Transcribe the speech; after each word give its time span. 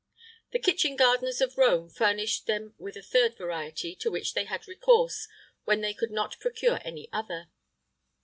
The 0.51 0.57
kitchen 0.57 0.95
gardeners 0.95 1.41
of 1.41 1.59
Rome 1.59 1.87
furnished 1.87 2.47
them 2.47 2.73
with 2.79 2.97
a 2.97 3.03
third 3.03 3.37
variety, 3.37 3.93
to 3.97 4.09
which 4.09 4.33
they 4.33 4.45
had 4.45 4.67
recourse 4.67 5.27
when 5.65 5.81
they 5.81 5.93
could 5.93 6.09
not 6.09 6.39
procure 6.39 6.79
any 6.83 7.07
other. 7.13 7.51